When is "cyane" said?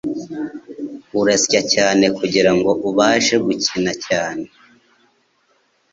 1.73-2.05, 4.05-4.45